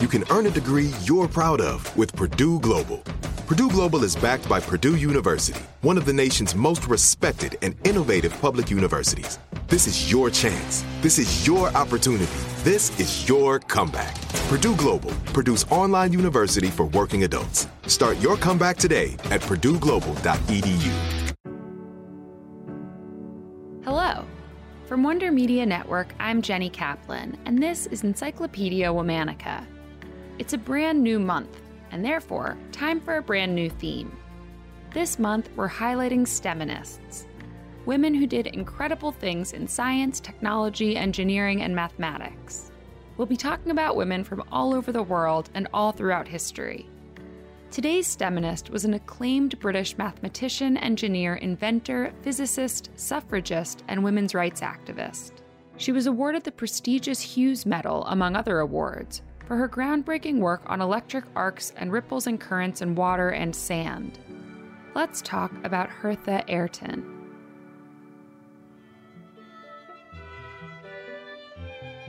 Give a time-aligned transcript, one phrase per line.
[0.00, 2.98] you can earn a degree you're proud of with Purdue Global.
[3.46, 8.38] Purdue Global is backed by Purdue University, one of the nation's most respected and innovative
[8.40, 9.38] public universities.
[9.66, 10.84] This is your chance.
[11.00, 12.26] This is your opportunity.
[12.62, 14.14] This is your comeback.
[14.48, 17.66] Purdue Global, Purdue's online university for working adults.
[17.86, 20.92] Start your comeback today at purdueglobal.edu.
[23.84, 24.24] Hello.
[24.86, 29.66] From Wonder Media Network, I'm Jenny Kaplan, and this is Encyclopedia Womanica
[30.38, 34.16] it's a brand new month, and therefore, time for a brand new theme.
[34.92, 37.26] This month, we're highlighting STEMinists
[37.86, 42.70] women who did incredible things in science, technology, engineering, and mathematics.
[43.16, 46.86] We'll be talking about women from all over the world and all throughout history.
[47.70, 55.32] Today's STEMinist was an acclaimed British mathematician, engineer, inventor, physicist, suffragist, and women's rights activist.
[55.78, 60.82] She was awarded the prestigious Hughes Medal, among other awards, for her groundbreaking work on
[60.82, 64.18] electric arcs and ripples and currents in water and sand.
[64.94, 67.14] Let's talk about Hertha Ayrton.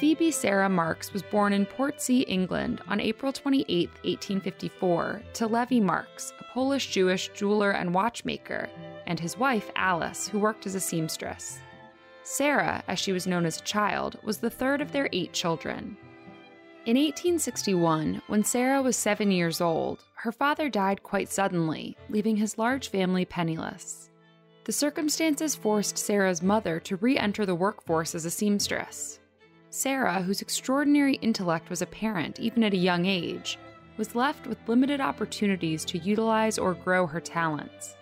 [0.00, 6.32] Phoebe Sarah Marks was born in Portsea, England on April 28, 1854, to Levi Marks,
[6.40, 8.68] a Polish Jewish jeweler and watchmaker,
[9.06, 11.60] and his wife Alice, who worked as a seamstress.
[12.24, 15.96] Sarah, as she was known as a child, was the third of their eight children.
[16.86, 22.56] In 1861, when Sarah was seven years old, her father died quite suddenly, leaving his
[22.56, 24.08] large family penniless.
[24.64, 29.20] The circumstances forced Sarah's mother to re enter the workforce as a seamstress.
[29.68, 33.58] Sarah, whose extraordinary intellect was apparent even at a young age,
[33.98, 37.94] was left with limited opportunities to utilize or grow her talents.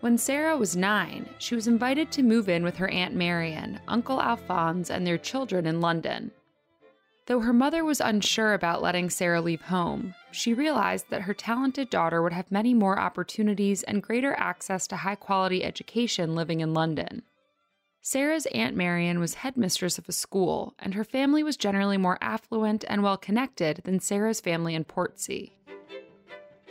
[0.00, 4.20] When Sarah was nine, she was invited to move in with her Aunt Marion, Uncle
[4.20, 6.30] Alphonse, and their children in London.
[7.26, 11.88] Though her mother was unsure about letting Sarah leave home, she realized that her talented
[11.88, 16.74] daughter would have many more opportunities and greater access to high quality education living in
[16.74, 17.22] London.
[18.02, 22.84] Sarah's Aunt Marion was headmistress of a school, and her family was generally more affluent
[22.88, 25.48] and well connected than Sarah's family in Portsea.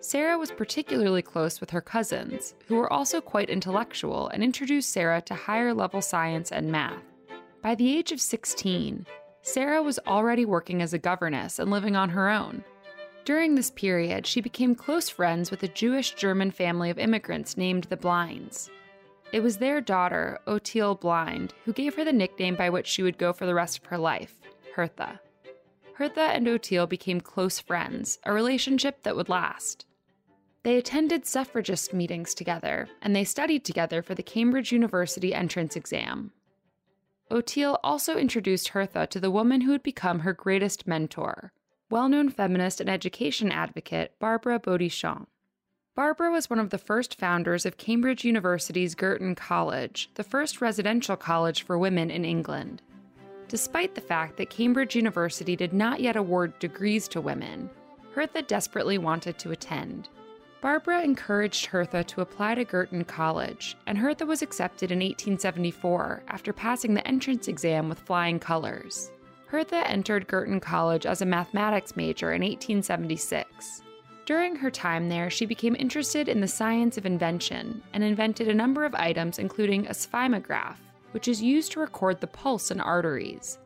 [0.00, 5.22] Sarah was particularly close with her cousins, who were also quite intellectual and introduced Sarah
[5.22, 7.02] to higher level science and math.
[7.62, 9.06] By the age of 16,
[9.46, 12.64] Sarah was already working as a governess and living on her own.
[13.26, 17.84] During this period, she became close friends with a Jewish German family of immigrants named
[17.84, 18.70] the Blinds.
[19.32, 23.18] It was their daughter, Ottilie Blind, who gave her the nickname by which she would
[23.18, 24.34] go for the rest of her life,
[24.74, 25.20] Hertha.
[25.92, 29.84] Hertha and Ottilie became close friends, a relationship that would last.
[30.62, 36.32] They attended suffragist meetings together, and they studied together for the Cambridge University entrance exam.
[37.34, 41.52] Ottilie also introduced Hertha to the woman who would become her greatest mentor,
[41.90, 45.26] well known feminist and education advocate Barbara Bodichon.
[45.96, 51.16] Barbara was one of the first founders of Cambridge University's Girton College, the first residential
[51.16, 52.82] college for women in England.
[53.48, 57.68] Despite the fact that Cambridge University did not yet award degrees to women,
[58.12, 60.08] Hertha desperately wanted to attend.
[60.64, 66.54] Barbara encouraged Hertha to apply to Girton College, and Hertha was accepted in 1874 after
[66.54, 69.12] passing the entrance exam with flying colors.
[69.48, 73.82] Hertha entered Girton College as a mathematics major in 1876.
[74.24, 78.54] During her time there, she became interested in the science of invention and invented a
[78.54, 80.78] number of items, including a sphygmograph,
[81.10, 83.58] which is used to record the pulse in arteries,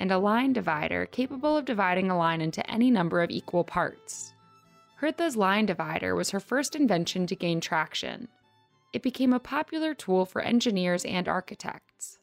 [0.00, 4.34] and a line divider capable of dividing a line into any number of equal parts.
[5.02, 8.28] Hertha's line divider was her first invention to gain traction.
[8.92, 12.20] It became a popular tool for engineers and architects.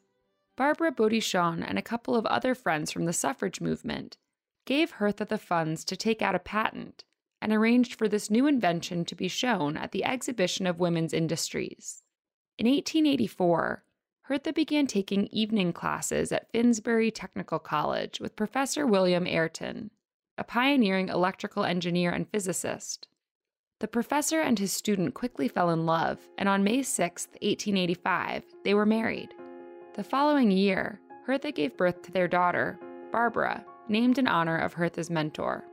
[0.56, 4.16] Barbara Bodichon and a couple of other friends from the suffrage movement
[4.64, 7.04] gave Hertha the funds to take out a patent
[7.42, 12.02] and arranged for this new invention to be shown at the Exhibition of Women's Industries.
[12.56, 13.84] In 1884,
[14.22, 19.90] Hertha began taking evening classes at Finsbury Technical College with Professor William Ayrton,
[20.38, 23.08] a pioneering electrical engineer and physicist.
[23.80, 28.74] The professor and his student quickly fell in love, and on May 6, 1885, they
[28.74, 29.30] were married.
[29.94, 32.78] The following year, Hertha gave birth to their daughter,
[33.10, 35.64] Barbara, named in honor of Hertha's mentor.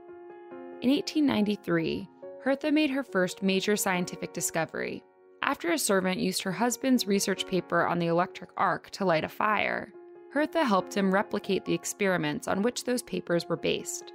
[0.82, 2.10] In 1893,
[2.42, 5.04] Hertha made her first major scientific discovery.
[5.42, 9.30] After a servant used her husband's research paper on the electric arc to light a
[9.30, 9.92] fire,
[10.32, 14.14] Hertha helped him replicate the experiments on which those papers were based.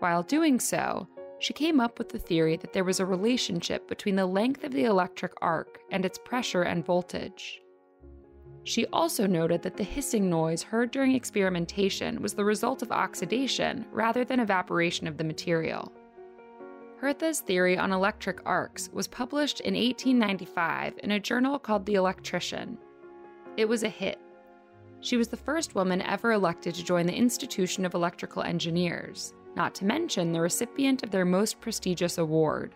[0.00, 1.06] While doing so,
[1.40, 4.72] she came up with the theory that there was a relationship between the length of
[4.72, 7.62] the electric arc and its pressure and voltage.
[8.64, 13.86] She also noted that the hissing noise heard during experimentation was the result of oxidation
[13.92, 15.92] rather than evaporation of the material.
[16.98, 22.76] Hertha's theory on electric arcs was published in 1895 in a journal called The Electrician.
[23.56, 24.18] It was a hit.
[25.00, 29.74] She was the first woman ever elected to join the Institution of Electrical Engineers, not
[29.76, 32.74] to mention the recipient of their most prestigious award.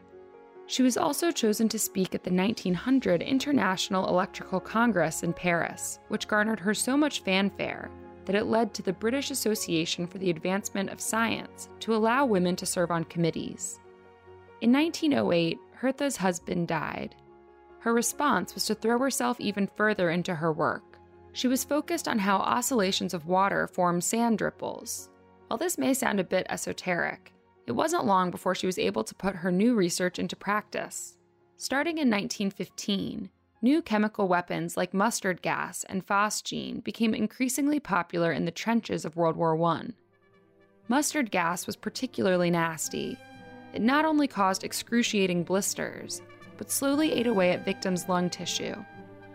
[0.67, 6.29] She was also chosen to speak at the 1900 International Electrical Congress in Paris, which
[6.29, 7.91] garnered her so much fanfare
[8.25, 12.57] that it led to the British Association for the Advancement of Science to allow women
[12.57, 13.79] to serve on committees.
[14.63, 17.15] In 1908, Hertha's husband died.
[17.81, 20.99] Her response was to throw herself even further into her work.
[21.35, 25.11] She was focused on how oscillations of water form sand ripples.
[25.49, 27.33] While this may sound a bit esoteric,
[27.67, 31.17] it wasn't long before she was able to put her new research into practice.
[31.57, 33.31] Starting in 1915,
[33.63, 39.17] new chemical weapons like mustard gas and phosgene became increasingly popular in the trenches of
[39.17, 39.89] World War I.
[40.89, 43.17] Mustard gas was particularly nasty.
[43.73, 46.21] It not only caused excruciating blisters,
[46.57, 48.75] but slowly ate away at victims' lung tissue.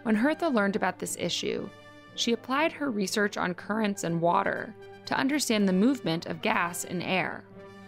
[0.03, 1.69] When Hertha learned about this issue,
[2.15, 4.75] she applied her research on currents and water
[5.09, 7.43] to understand the movement of gas in air.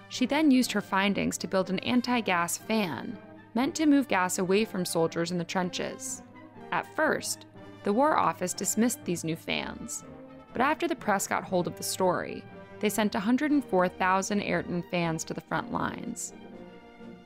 [0.10, 3.16] She then used her findings to build an anti gas fan,
[3.54, 6.24] meant to move gas away from soldiers in the trenches.
[6.72, 7.46] At first,
[7.84, 10.04] the War Office dismissed these new fans,
[10.52, 12.44] but after the press got hold of the story,
[12.80, 16.34] they sent 104,000 Ayrton fans to the front lines.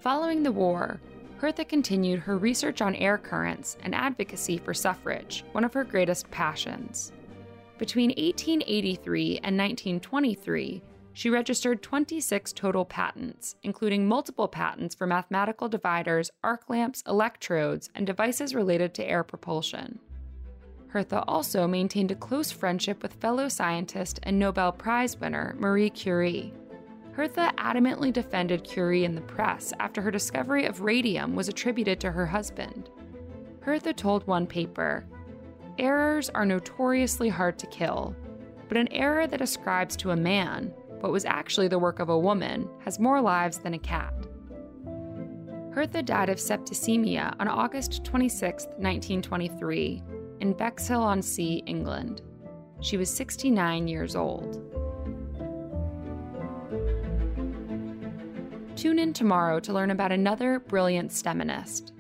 [0.02, 1.00] Following the war,
[1.38, 6.30] Hertha continued her research on air currents and advocacy for suffrage, one of her greatest
[6.32, 7.14] passions.
[7.78, 10.82] Between 1883 and 1923,
[11.12, 18.06] she registered 26 total patents, including multiple patents for mathematical dividers, arc lamps, electrodes, and
[18.06, 20.00] devices related to air propulsion.
[20.88, 26.54] Hertha also maintained a close friendship with fellow scientist and Nobel Prize winner Marie Curie.
[27.12, 32.12] Hertha adamantly defended Curie in the press after her discovery of radium was attributed to
[32.12, 32.90] her husband.
[33.62, 35.06] Hertha told one paper
[35.78, 38.16] Errors are notoriously hard to kill,
[38.70, 42.18] but an error that ascribes to a man what was actually the work of a
[42.18, 44.14] woman, has more lives than a cat.
[45.72, 50.02] Hertha died of septicemia on August 26, 1923,
[50.40, 52.22] in Bexhill on Sea, England.
[52.80, 54.56] She was 69 years old.
[58.76, 61.92] Tune in tomorrow to learn about another brilliant STEMinist.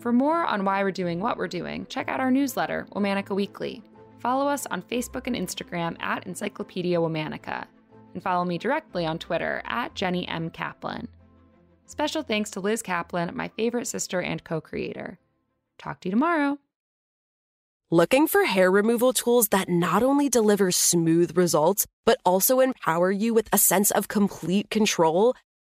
[0.00, 3.82] For more on why we're doing what we're doing, check out our newsletter, Womanica Weekly.
[4.18, 7.66] Follow us on Facebook and Instagram at Encyclopedia Womanica
[8.14, 10.48] and follow me directly on Twitter at Jenny M.
[10.48, 11.06] Kaplan.
[11.84, 15.18] Special thanks to Liz Kaplan, my favorite sister and co creator.
[15.78, 16.58] Talk to you tomorrow.
[17.90, 23.34] Looking for hair removal tools that not only deliver smooth results, but also empower you
[23.34, 25.34] with a sense of complete control?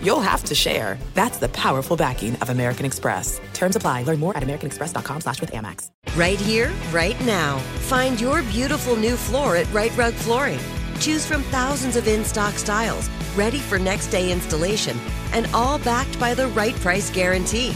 [0.00, 0.98] you'll have to share.
[1.14, 3.40] That's the powerful backing of American Express.
[3.52, 4.04] Terms apply.
[4.04, 5.90] Learn more at americanexpress.com slash with Amex.
[6.16, 7.58] Right here, right now.
[7.88, 10.60] Find your beautiful new floor at Rite Rug Flooring.
[11.00, 14.96] Choose from thousands of in-stock styles, ready for next day installation,
[15.32, 17.70] and all backed by the right price guarantee.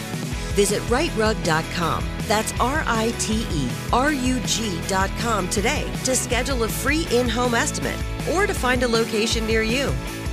[0.58, 2.04] Visit riterug.com.
[2.26, 7.54] That's R I T E R U G.com today to schedule a free in home
[7.54, 7.96] estimate
[8.32, 9.94] or to find a location near you.